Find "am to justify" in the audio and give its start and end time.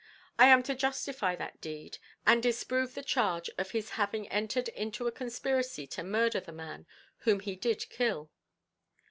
0.47-1.35